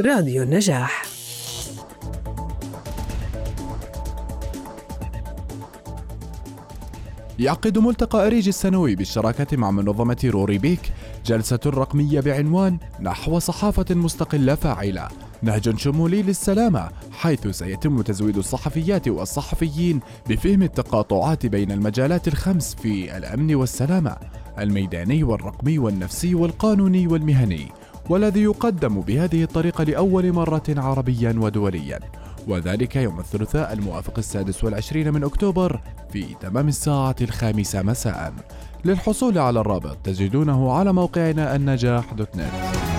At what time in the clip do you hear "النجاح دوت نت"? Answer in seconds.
41.56-42.95